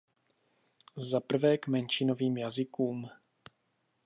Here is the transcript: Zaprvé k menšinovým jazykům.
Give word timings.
Zaprvé 0.97 1.57
k 1.57 1.67
menšinovým 1.67 2.37
jazykům. 2.37 3.09